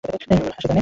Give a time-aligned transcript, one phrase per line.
[0.03, 0.79] আমার মনে হয় সে জানে।